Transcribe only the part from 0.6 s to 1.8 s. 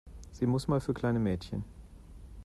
mal für kleine Mädchen.